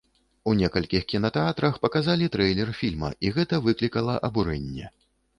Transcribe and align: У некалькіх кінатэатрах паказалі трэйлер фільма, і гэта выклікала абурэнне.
У 0.51 0.51
некалькіх 0.59 1.03
кінатэатрах 1.11 1.75
паказалі 1.83 2.29
трэйлер 2.35 2.71
фільма, 2.79 3.09
і 3.27 3.33
гэта 3.35 3.59
выклікала 3.67 4.15
абурэнне. 4.29 4.89